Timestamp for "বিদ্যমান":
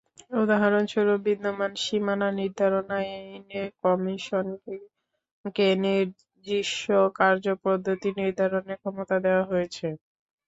1.25-1.71